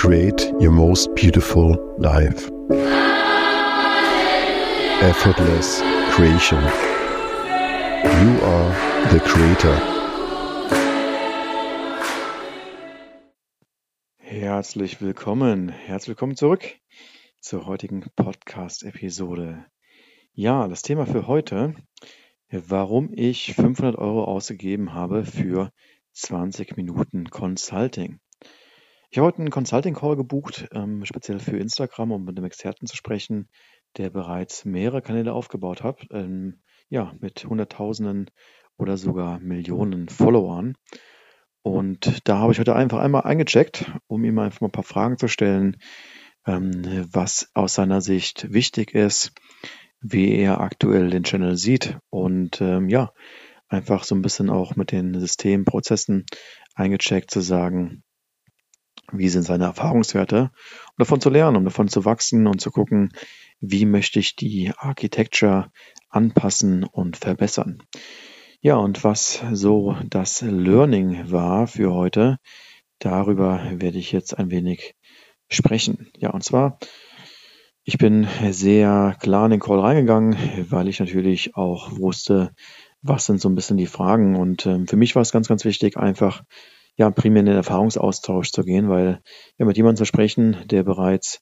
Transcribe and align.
create 0.00 0.50
your 0.58 0.70
most 0.70 1.14
beautiful 1.14 1.76
life. 1.98 2.50
Effortless 5.02 5.82
creation. 6.14 6.58
You 8.02 8.30
are 8.42 8.72
the 9.10 9.20
creator. 9.20 9.76
Herzlich 14.16 15.02
willkommen, 15.02 15.68
herzlich 15.68 16.08
willkommen 16.08 16.36
zurück 16.36 16.64
zur 17.40 17.66
heutigen 17.66 18.06
Podcast-Episode. 18.16 19.66
Ja, 20.32 20.66
das 20.66 20.80
Thema 20.80 21.04
für 21.04 21.26
heute, 21.26 21.74
warum 22.48 23.10
ich 23.12 23.52
500 23.52 23.96
Euro 23.96 24.24
ausgegeben 24.24 24.94
habe 24.94 25.26
für 25.26 25.70
20 26.14 26.78
Minuten 26.78 27.28
Consulting. 27.28 28.18
Ich 29.12 29.18
habe 29.18 29.26
heute 29.26 29.38
einen 29.38 29.50
Consulting-Call 29.50 30.14
gebucht, 30.14 30.68
ähm, 30.72 31.04
speziell 31.04 31.40
für 31.40 31.56
Instagram, 31.56 32.12
um 32.12 32.24
mit 32.24 32.38
einem 32.38 32.44
Experten 32.44 32.86
zu 32.86 32.94
sprechen, 32.94 33.48
der 33.96 34.08
bereits 34.08 34.64
mehrere 34.64 35.02
Kanäle 35.02 35.32
aufgebaut 35.32 35.82
hat, 35.82 36.06
ähm, 36.12 36.60
ja, 36.90 37.12
mit 37.18 37.44
Hunderttausenden 37.44 38.30
oder 38.78 38.96
sogar 38.96 39.40
Millionen 39.40 40.08
Followern. 40.08 40.76
Und 41.62 42.20
da 42.28 42.38
habe 42.38 42.52
ich 42.52 42.60
heute 42.60 42.76
einfach 42.76 43.00
einmal 43.00 43.22
eingecheckt, 43.22 43.90
um 44.06 44.22
ihm 44.22 44.38
einfach 44.38 44.60
mal 44.60 44.68
ein 44.68 44.72
paar 44.72 44.84
Fragen 44.84 45.18
zu 45.18 45.26
stellen, 45.26 45.78
ähm, 46.46 47.08
was 47.10 47.50
aus 47.52 47.74
seiner 47.74 48.02
Sicht 48.02 48.52
wichtig 48.52 48.94
ist, 48.94 49.32
wie 50.00 50.36
er 50.36 50.60
aktuell 50.60 51.10
den 51.10 51.24
Channel 51.24 51.56
sieht 51.56 51.98
und 52.10 52.60
ähm, 52.60 52.88
ja, 52.88 53.12
einfach 53.66 54.04
so 54.04 54.14
ein 54.14 54.22
bisschen 54.22 54.50
auch 54.50 54.76
mit 54.76 54.92
den 54.92 55.18
Systemprozessen 55.18 56.26
eingecheckt 56.76 57.32
zu 57.32 57.40
sagen, 57.40 58.04
wie 59.12 59.28
sind 59.28 59.42
seine 59.42 59.64
Erfahrungswerte, 59.64 60.50
um 60.52 60.96
davon 60.98 61.20
zu 61.20 61.30
lernen, 61.30 61.56
um 61.56 61.64
davon 61.64 61.88
zu 61.88 62.04
wachsen 62.04 62.46
und 62.46 62.60
zu 62.60 62.70
gucken, 62.70 63.12
wie 63.60 63.84
möchte 63.86 64.18
ich 64.18 64.36
die 64.36 64.72
Architecture 64.76 65.70
anpassen 66.08 66.84
und 66.84 67.16
verbessern. 67.16 67.82
Ja, 68.60 68.76
und 68.76 69.04
was 69.04 69.42
so 69.52 69.96
das 70.08 70.42
Learning 70.42 71.30
war 71.30 71.66
für 71.66 71.92
heute, 71.92 72.36
darüber 72.98 73.62
werde 73.72 73.98
ich 73.98 74.12
jetzt 74.12 74.36
ein 74.36 74.50
wenig 74.50 74.94
sprechen. 75.48 76.10
Ja, 76.18 76.30
und 76.30 76.44
zwar, 76.44 76.78
ich 77.84 77.96
bin 77.96 78.28
sehr 78.50 79.16
klar 79.18 79.46
in 79.46 79.52
den 79.52 79.60
Call 79.60 79.80
reingegangen, 79.80 80.36
weil 80.68 80.88
ich 80.88 81.00
natürlich 81.00 81.56
auch 81.56 81.90
wusste, 81.98 82.52
was 83.02 83.24
sind 83.24 83.40
so 83.40 83.48
ein 83.48 83.54
bisschen 83.54 83.78
die 83.78 83.86
Fragen. 83.86 84.36
Und 84.36 84.66
ähm, 84.66 84.86
für 84.86 84.96
mich 84.96 85.14
war 85.14 85.22
es 85.22 85.32
ganz, 85.32 85.48
ganz 85.48 85.64
wichtig, 85.64 85.96
einfach 85.96 86.42
ja, 86.96 87.10
primär 87.10 87.40
in 87.40 87.46
den 87.46 87.56
Erfahrungsaustausch 87.56 88.50
zu 88.50 88.62
gehen, 88.62 88.88
weil 88.88 89.20
ja, 89.58 89.66
mit 89.66 89.76
jemandem 89.76 89.98
zu 89.98 90.04
sprechen, 90.04 90.56
der 90.66 90.82
bereits 90.82 91.40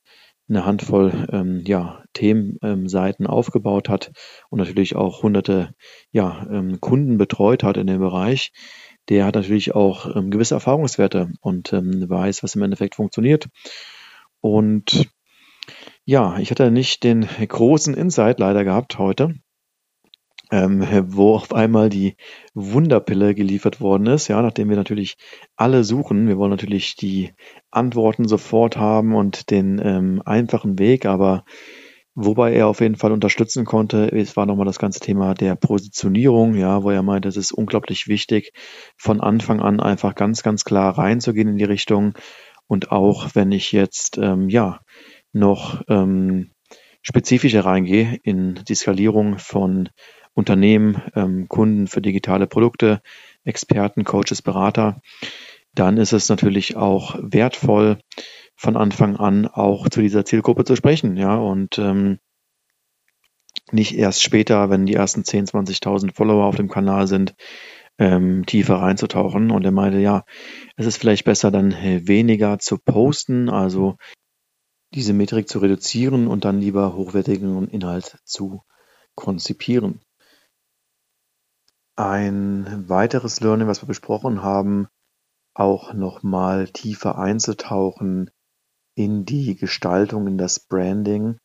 eine 0.48 0.64
Handvoll 0.64 1.26
ähm, 1.30 1.62
ja, 1.66 2.02
Themenseiten 2.14 3.24
ähm, 3.24 3.30
aufgebaut 3.30 3.88
hat 3.88 4.12
und 4.48 4.58
natürlich 4.58 4.96
auch 4.96 5.22
hunderte 5.22 5.74
ja, 6.10 6.46
ähm, 6.50 6.80
Kunden 6.80 7.18
betreut 7.18 7.62
hat 7.62 7.76
in 7.76 7.86
dem 7.86 8.00
Bereich, 8.00 8.52
der 9.08 9.24
hat 9.24 9.34
natürlich 9.34 9.74
auch 9.74 10.14
ähm, 10.16 10.30
gewisse 10.30 10.54
Erfahrungswerte 10.54 11.32
und 11.40 11.72
ähm, 11.72 12.08
weiß, 12.08 12.42
was 12.42 12.54
im 12.54 12.62
Endeffekt 12.62 12.94
funktioniert. 12.94 13.48
Und 14.40 15.08
ja, 16.04 16.38
ich 16.38 16.50
hatte 16.50 16.70
nicht 16.70 17.04
den 17.04 17.26
großen 17.26 17.94
Insight 17.94 18.38
leider 18.38 18.64
gehabt 18.64 18.98
heute, 18.98 19.34
ähm, 20.50 20.86
wo 21.08 21.34
auf 21.34 21.52
einmal 21.52 21.88
die 21.88 22.16
Wunderpille 22.54 23.34
geliefert 23.34 23.80
worden 23.80 24.06
ist, 24.06 24.28
ja, 24.28 24.40
nachdem 24.40 24.68
wir 24.68 24.76
natürlich 24.76 25.16
alle 25.56 25.84
suchen. 25.84 26.28
Wir 26.28 26.38
wollen 26.38 26.50
natürlich 26.50 26.96
die 26.96 27.32
Antworten 27.70 28.26
sofort 28.26 28.76
haben 28.76 29.14
und 29.14 29.50
den 29.50 29.80
ähm, 29.82 30.22
einfachen 30.24 30.78
Weg, 30.78 31.06
aber 31.06 31.44
wobei 32.14 32.52
er 32.52 32.66
auf 32.66 32.80
jeden 32.80 32.96
Fall 32.96 33.12
unterstützen 33.12 33.64
konnte, 33.64 34.10
es 34.10 34.36
war 34.36 34.46
nochmal 34.46 34.66
das 34.66 34.78
ganze 34.78 35.00
Thema 35.00 35.34
der 35.34 35.54
Positionierung, 35.54 36.54
ja, 36.54 36.82
wo 36.82 36.90
er 36.90 37.02
meinte, 37.02 37.28
es 37.28 37.36
ist 37.36 37.52
unglaublich 37.52 38.08
wichtig, 38.08 38.52
von 38.96 39.20
Anfang 39.20 39.60
an 39.60 39.80
einfach 39.80 40.14
ganz, 40.14 40.42
ganz 40.42 40.64
klar 40.64 40.98
reinzugehen 40.98 41.48
in 41.48 41.58
die 41.58 41.64
Richtung 41.64 42.14
und 42.66 42.92
auch 42.92 43.30
wenn 43.34 43.52
ich 43.52 43.72
jetzt, 43.72 44.18
ähm, 44.18 44.48
ja, 44.48 44.80
noch 45.32 45.82
ähm, 45.88 46.52
spezifischer 47.02 47.64
reingehe 47.64 48.18
in 48.22 48.60
die 48.68 48.74
Skalierung 48.74 49.38
von 49.38 49.88
Unternehmen, 50.38 51.02
ähm, 51.16 51.48
Kunden 51.48 51.88
für 51.88 52.00
digitale 52.00 52.46
Produkte, 52.46 53.02
Experten, 53.44 54.04
Coaches, 54.04 54.40
Berater, 54.40 55.02
dann 55.74 55.96
ist 55.96 56.12
es 56.12 56.28
natürlich 56.28 56.76
auch 56.76 57.16
wertvoll, 57.20 57.98
von 58.54 58.76
Anfang 58.76 59.16
an 59.16 59.46
auch 59.46 59.88
zu 59.88 60.00
dieser 60.00 60.24
Zielgruppe 60.24 60.64
zu 60.64 60.76
sprechen, 60.76 61.16
ja, 61.16 61.36
und 61.36 61.78
ähm, 61.78 62.18
nicht 63.70 63.96
erst 63.96 64.22
später, 64.22 64.70
wenn 64.70 64.86
die 64.86 64.94
ersten 64.94 65.24
10, 65.24 65.46
20.000 65.46 66.14
Follower 66.14 66.44
auf 66.44 66.56
dem 66.56 66.68
Kanal 66.68 67.06
sind, 67.06 67.34
ähm, 67.98 68.46
tiefer 68.46 68.76
reinzutauchen. 68.76 69.50
Und 69.50 69.64
er 69.64 69.72
meinte, 69.72 69.98
ja, 69.98 70.24
es 70.76 70.86
ist 70.86 70.96
vielleicht 70.96 71.24
besser, 71.24 71.50
dann 71.50 71.72
äh, 71.72 72.06
weniger 72.06 72.58
zu 72.58 72.78
posten, 72.78 73.50
also 73.50 73.96
diese 74.94 75.12
Metrik 75.12 75.48
zu 75.48 75.58
reduzieren 75.58 76.28
und 76.28 76.44
dann 76.44 76.60
lieber 76.60 76.94
hochwertigen 76.94 77.68
Inhalt 77.68 78.18
zu 78.24 78.62
konzipieren. 79.14 80.00
Ein 81.98 82.88
weiteres 82.88 83.40
Learning, 83.40 83.66
was 83.66 83.82
wir 83.82 83.88
besprochen 83.88 84.44
haben, 84.44 84.86
auch 85.52 85.94
nochmal 85.94 86.68
tiefer 86.68 87.18
einzutauchen 87.18 88.30
in 88.94 89.24
die 89.24 89.56
Gestaltung, 89.56 90.28
in 90.28 90.38
das 90.38 90.60
Branding, 90.60 91.40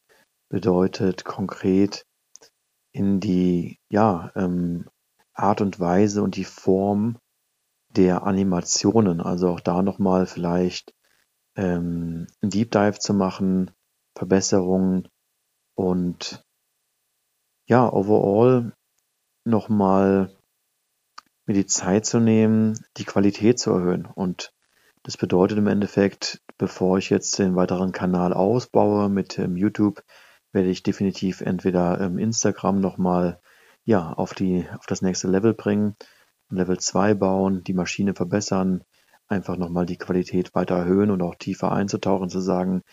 bedeutet 0.50 1.26
konkret 1.26 2.06
in 2.92 3.20
die 3.20 3.80
ja, 3.90 4.32
ähm, 4.36 4.88
Art 5.34 5.60
und 5.62 5.80
Weise 5.80 6.22
und 6.22 6.36
die 6.36 6.46
Form 6.46 7.18
der 7.90 8.22
Animationen. 8.22 9.22
Also 9.22 9.50
auch 9.50 9.60
da 9.60 9.82
nochmal 9.82 10.28
vielleicht 10.28 10.94
ähm, 11.56 12.28
ein 12.44 12.52
Deep 12.52 12.70
Dive 12.70 13.00
zu 13.00 13.16
machen, 13.16 13.72
Verbesserungen 14.16 15.08
und 15.74 16.46
ja, 17.68 17.92
overall 17.92 18.72
nochmal 19.46 20.38
mir 21.46 21.54
die 21.54 21.66
Zeit 21.66 22.06
zu 22.06 22.20
nehmen, 22.20 22.80
die 22.98 23.06
Qualität 23.06 23.60
zu 23.60 23.72
erhöhen. 23.72 24.06
Und 24.06 24.54
das 25.04 25.18
bedeutet 25.18 25.58
im 25.58 25.68
Endeffekt, 25.68 26.42
bevor 26.58 26.98
ich 26.98 27.10
jetzt 27.10 27.38
den 27.40 27.56
weiteren 27.56 27.92
Kanal 27.92 28.34
ausbaue 28.34 29.10
mit 29.10 29.38
ähm, 29.38 29.58
YouTube, 29.58 30.04
werde 30.54 30.70
ich 30.70 30.84
definitiv 30.84 31.42
entweder 31.42 32.00
ähm, 32.00 32.18
Instagram 32.18 32.80
nochmal 32.80 33.40
ja, 33.84 34.14
auf, 34.14 34.34
die, 34.34 34.66
auf 34.78 34.86
das 34.86 35.02
nächste 35.02 35.28
Level 35.28 35.54
bringen, 35.54 35.96
Level 36.50 36.80
2 36.80 37.16
bauen, 37.16 37.64
die 37.64 37.74
Maschine 37.74 38.14
verbessern, 38.14 38.84
einfach 39.28 39.58
nochmal 39.58 39.86
die 39.86 39.98
Qualität 39.98 40.56
weiter 40.56 40.76
erhöhen 40.76 41.12
und 41.12 41.22
auch 41.22 41.36
tiefer 41.36 41.72
einzutauchen, 41.72 42.30
zu 42.30 42.40
sagen, 42.40 42.84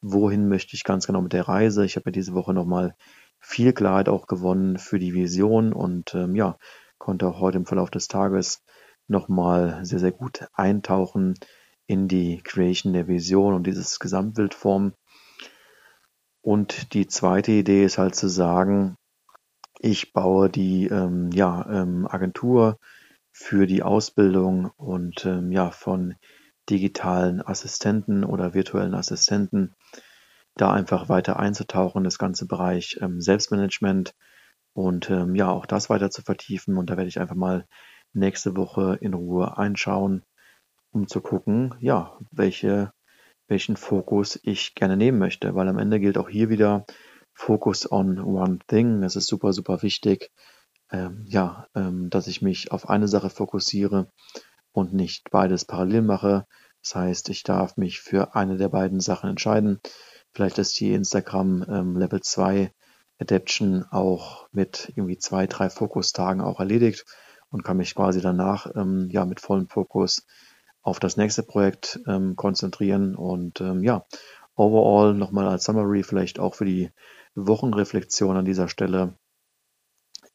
wohin 0.00 0.48
möchte 0.48 0.76
ich 0.76 0.84
ganz 0.84 1.06
genau 1.06 1.22
mit 1.22 1.32
der 1.32 1.48
Reise. 1.48 1.84
Ich 1.84 1.96
habe 1.96 2.10
ja 2.10 2.12
diese 2.12 2.34
Woche 2.34 2.52
nochmal 2.52 2.94
viel 3.40 3.72
Klarheit 3.72 4.08
auch 4.08 4.26
gewonnen 4.26 4.78
für 4.78 4.98
die 4.98 5.14
Vision 5.14 5.72
und 5.72 6.14
ähm, 6.14 6.36
ja, 6.36 6.58
konnte 7.06 7.28
auch 7.28 7.38
heute 7.38 7.58
im 7.58 7.66
Verlauf 7.66 7.88
des 7.88 8.08
Tages 8.08 8.64
nochmal 9.06 9.84
sehr, 9.84 10.00
sehr 10.00 10.10
gut 10.10 10.48
eintauchen 10.54 11.34
in 11.86 12.08
die 12.08 12.40
Creation 12.42 12.94
der 12.94 13.06
Vision 13.06 13.54
und 13.54 13.64
dieses 13.68 14.00
Gesamtbild 14.00 14.54
formen. 14.54 14.92
Und 16.42 16.94
die 16.94 17.06
zweite 17.06 17.52
Idee 17.52 17.84
ist 17.84 17.96
halt 17.96 18.16
zu 18.16 18.26
sagen, 18.28 18.96
ich 19.78 20.12
baue 20.14 20.50
die 20.50 20.88
ähm, 20.88 21.30
ja, 21.32 21.64
ähm, 21.70 22.08
Agentur 22.10 22.80
für 23.30 23.68
die 23.68 23.84
Ausbildung 23.84 24.72
und 24.76 25.24
ähm, 25.26 25.52
ja, 25.52 25.70
von 25.70 26.16
digitalen 26.68 27.40
Assistenten 27.40 28.24
oder 28.24 28.52
virtuellen 28.52 28.94
Assistenten, 28.94 29.76
da 30.56 30.72
einfach 30.72 31.08
weiter 31.08 31.38
einzutauchen, 31.38 32.02
das 32.02 32.18
ganze 32.18 32.48
Bereich 32.48 32.98
ähm, 33.00 33.20
Selbstmanagement, 33.20 34.12
und 34.76 35.08
ähm, 35.08 35.34
ja, 35.34 35.50
auch 35.50 35.64
das 35.64 35.88
weiter 35.88 36.10
zu 36.10 36.20
vertiefen. 36.20 36.76
Und 36.76 36.90
da 36.90 36.98
werde 36.98 37.08
ich 37.08 37.18
einfach 37.18 37.34
mal 37.34 37.66
nächste 38.12 38.56
Woche 38.58 38.98
in 39.00 39.14
Ruhe 39.14 39.56
einschauen, 39.56 40.22
um 40.90 41.08
zu 41.08 41.22
gucken, 41.22 41.74
ja, 41.80 42.18
welche, 42.30 42.92
welchen 43.48 43.78
Fokus 43.78 44.38
ich 44.42 44.74
gerne 44.74 44.98
nehmen 44.98 45.18
möchte. 45.18 45.54
Weil 45.54 45.68
am 45.68 45.78
Ende 45.78 45.98
gilt 45.98 46.18
auch 46.18 46.28
hier 46.28 46.50
wieder 46.50 46.84
Focus 47.32 47.90
on 47.90 48.20
one 48.20 48.58
thing. 48.68 49.00
Das 49.00 49.16
ist 49.16 49.28
super, 49.28 49.54
super 49.54 49.82
wichtig. 49.82 50.30
Ähm, 50.92 51.24
ja, 51.26 51.66
ähm, 51.74 52.10
dass 52.10 52.26
ich 52.26 52.42
mich 52.42 52.70
auf 52.70 52.90
eine 52.90 53.08
Sache 53.08 53.30
fokussiere 53.30 54.12
und 54.72 54.92
nicht 54.92 55.30
beides 55.30 55.64
parallel 55.64 56.02
mache. 56.02 56.44
Das 56.82 56.94
heißt, 56.96 57.30
ich 57.30 57.44
darf 57.44 57.78
mich 57.78 58.00
für 58.00 58.34
eine 58.34 58.58
der 58.58 58.68
beiden 58.68 59.00
Sachen 59.00 59.30
entscheiden. 59.30 59.80
Vielleicht 60.34 60.58
ist 60.58 60.78
die 60.78 60.92
Instagram 60.92 61.64
ähm, 61.66 61.96
Level 61.96 62.20
2 62.20 62.72
Adaption 63.18 63.84
auch 63.90 64.48
mit 64.52 64.92
irgendwie 64.94 65.18
zwei, 65.18 65.46
drei 65.46 65.70
Fokustagen 65.70 66.40
auch 66.40 66.60
erledigt 66.60 67.04
und 67.50 67.64
kann 67.64 67.78
mich 67.78 67.94
quasi 67.94 68.20
danach 68.20 68.74
ähm, 68.74 69.08
ja 69.10 69.24
mit 69.24 69.40
vollem 69.40 69.68
Fokus 69.68 70.26
auf 70.82 71.00
das 71.00 71.16
nächste 71.16 71.42
Projekt 71.42 72.00
ähm, 72.06 72.36
konzentrieren 72.36 73.16
und 73.16 73.60
ähm, 73.60 73.82
ja, 73.82 74.04
overall 74.54 75.14
nochmal 75.14 75.48
als 75.48 75.64
Summary 75.64 76.02
vielleicht 76.02 76.38
auch 76.38 76.54
für 76.54 76.64
die 76.64 76.90
Wochenreflexion 77.34 78.36
an 78.36 78.44
dieser 78.44 78.68
Stelle 78.68 79.14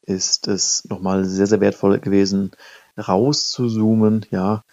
ist 0.02 0.48
es 0.48 0.84
nochmal 0.84 1.24
sehr, 1.24 1.46
sehr 1.46 1.60
wertvoll 1.60 1.98
gewesen, 2.00 2.50
rauszuzoomen, 2.98 4.26
ja, 4.30 4.64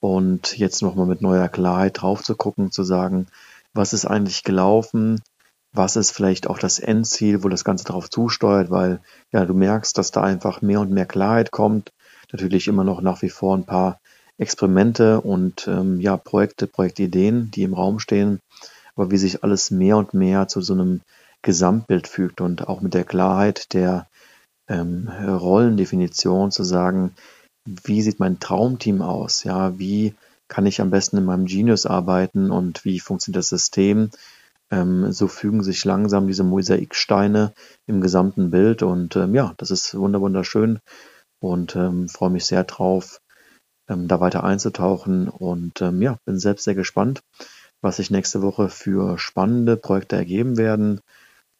und 0.00 0.58
jetzt 0.58 0.82
nochmal 0.82 1.06
mit 1.06 1.22
neuer 1.22 1.48
Klarheit 1.48 2.02
drauf 2.02 2.22
zu 2.22 2.36
gucken, 2.36 2.70
zu 2.70 2.82
sagen, 2.82 3.26
was 3.72 3.92
ist 3.92 4.04
eigentlich 4.04 4.42
gelaufen, 4.42 5.22
was 5.74 5.96
ist 5.96 6.12
vielleicht 6.12 6.46
auch 6.46 6.58
das 6.58 6.78
Endziel, 6.78 7.42
wo 7.42 7.48
das 7.48 7.64
Ganze 7.64 7.84
darauf 7.84 8.08
zusteuert, 8.08 8.70
weil 8.70 9.00
ja, 9.32 9.44
du 9.44 9.54
merkst, 9.54 9.98
dass 9.98 10.12
da 10.12 10.22
einfach 10.22 10.62
mehr 10.62 10.80
und 10.80 10.90
mehr 10.90 11.04
Klarheit 11.04 11.50
kommt. 11.50 11.92
Natürlich 12.32 12.68
immer 12.68 12.84
noch 12.84 13.00
nach 13.00 13.22
wie 13.22 13.28
vor 13.28 13.56
ein 13.56 13.66
paar 13.66 14.00
Experimente 14.38 15.20
und 15.20 15.66
ähm, 15.68 16.00
ja, 16.00 16.16
Projekte, 16.16 16.68
Projektideen, 16.68 17.50
die 17.50 17.64
im 17.64 17.74
Raum 17.74 17.98
stehen, 17.98 18.40
aber 18.94 19.10
wie 19.10 19.18
sich 19.18 19.42
alles 19.42 19.70
mehr 19.70 19.96
und 19.96 20.14
mehr 20.14 20.48
zu 20.48 20.60
so 20.60 20.74
einem 20.74 21.02
Gesamtbild 21.42 22.08
fügt 22.08 22.40
und 22.40 22.68
auch 22.68 22.80
mit 22.80 22.94
der 22.94 23.04
Klarheit 23.04 23.74
der 23.74 24.06
ähm, 24.68 25.08
Rollendefinition 25.08 26.50
zu 26.50 26.64
sagen, 26.64 27.14
wie 27.64 28.00
sieht 28.02 28.20
mein 28.20 28.38
Traumteam 28.38 29.02
aus? 29.02 29.44
Ja, 29.44 29.78
wie 29.78 30.14
kann 30.48 30.66
ich 30.66 30.80
am 30.80 30.90
besten 30.90 31.18
in 31.18 31.24
meinem 31.24 31.46
Genius 31.46 31.86
arbeiten 31.86 32.50
und 32.50 32.84
wie 32.84 33.00
funktioniert 33.00 33.38
das 33.38 33.48
System? 33.48 34.10
Ähm, 34.74 35.12
so 35.12 35.28
fügen 35.28 35.62
sich 35.62 35.84
langsam 35.84 36.26
diese 36.26 36.42
Mosaiksteine 36.42 37.52
im 37.86 38.00
gesamten 38.00 38.50
Bild 38.50 38.82
und 38.82 39.14
ähm, 39.14 39.34
ja, 39.34 39.54
das 39.56 39.70
ist 39.70 39.94
wunderschön 39.94 40.80
und 41.40 41.76
ähm, 41.76 42.08
freue 42.08 42.30
mich 42.30 42.44
sehr 42.44 42.64
drauf, 42.64 43.20
ähm, 43.88 44.08
da 44.08 44.18
weiter 44.18 44.42
einzutauchen 44.42 45.28
und 45.28 45.80
ähm, 45.80 46.02
ja, 46.02 46.16
bin 46.24 46.40
selbst 46.40 46.64
sehr 46.64 46.74
gespannt, 46.74 47.20
was 47.82 47.98
sich 47.98 48.10
nächste 48.10 48.42
Woche 48.42 48.68
für 48.68 49.16
spannende 49.16 49.76
Projekte 49.76 50.16
ergeben 50.16 50.56
werden 50.56 51.00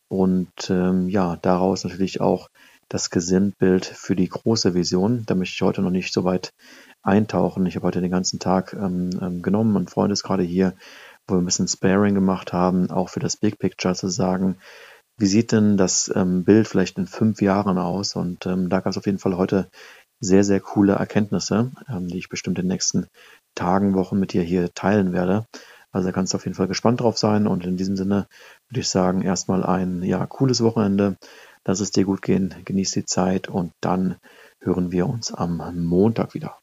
und 0.09 0.51
ähm, 0.69 1.09
ja, 1.09 1.37
daraus 1.37 1.85
natürlich 1.85 2.21
auch 2.21 2.49
das 2.89 3.11
Gesamtbild 3.11 3.87
für 3.87 4.17
die 4.17 4.29
große 4.29 4.75
Vision. 4.75 5.23
Da 5.27 5.37
möchte 5.37 5.55
ich 5.55 5.63
heute 5.63 5.83
noch 5.83 5.91
nicht 5.91 6.13
so 6.13 6.25
weit 6.25 6.51
eintauchen. 7.03 7.65
Ich 7.67 7.77
habe 7.77 7.87
heute 7.87 8.01
den 8.01 8.11
ganzen 8.11 8.39
Tag 8.39 8.71
genommen 8.71 9.77
und 9.77 9.91
Freunde 9.91 10.13
ist 10.13 10.23
gerade 10.23 10.43
hier, 10.43 10.75
wo 11.27 11.35
wir 11.35 11.43
ein 11.43 11.47
bisschen 11.47 11.69
Sparing 11.69 12.15
gemacht 12.15 12.53
haben, 12.53 12.91
auch 12.91 13.09
für 13.09 13.21
das 13.21 13.37
Big 13.37 13.59
Picture 13.59 13.95
zu 13.95 14.09
sagen, 14.09 14.59
wie 15.17 15.27
sieht 15.27 15.53
denn 15.53 15.77
das 15.77 16.13
ähm, 16.15 16.45
Bild 16.45 16.67
vielleicht 16.67 16.99
in 16.99 17.07
fünf 17.07 17.41
Jahren 17.41 17.79
aus? 17.79 18.17
Und 18.17 18.47
ähm, 18.47 18.69
da 18.69 18.81
gab 18.81 18.91
es 18.91 18.99
auf 18.99 19.07
jeden 19.07 19.19
Fall 19.19 19.37
heute 19.37 19.69
sehr, 20.21 20.45
sehr 20.45 20.61
coole 20.61 20.95
Erkenntnisse, 20.95 21.71
ähm, 21.89 22.09
die 22.09 22.19
ich 22.19 22.29
bestimmt 22.29 22.59
in 22.59 22.65
den 22.65 22.73
nächsten 22.73 23.07
Tagen, 23.55 23.95
Wochen 23.95 24.19
mit 24.19 24.33
dir 24.33 24.43
hier 24.43 24.73
teilen 24.75 25.13
werde. 25.13 25.47
Also 25.93 26.09
da 26.09 26.13
kannst 26.13 26.33
du 26.33 26.37
auf 26.37 26.45
jeden 26.45 26.57
Fall 26.57 26.67
gespannt 26.67 27.01
drauf 27.01 27.19
sein. 27.19 27.47
Und 27.47 27.65
in 27.65 27.77
diesem 27.77 27.97
Sinne 27.97 28.27
würde 28.69 28.81
ich 28.81 28.89
sagen, 28.89 29.23
erstmal 29.23 29.65
ein 29.65 30.03
ja, 30.03 30.27
cooles 30.27 30.63
Wochenende. 30.63 31.17
Lass 31.65 31.81
es 31.81 31.93
dir 31.93 32.05
gut 32.05 32.21
gehen, 32.21 32.55
genieß 32.65 32.91
die 32.91 33.07
Zeit 33.07 33.49
und 33.49 33.73
dann 33.81 34.17
hören 34.61 34.91
wir 34.91 35.07
uns 35.07 35.33
am 35.33 35.85
Montag 35.85 36.35
wieder. 36.35 36.59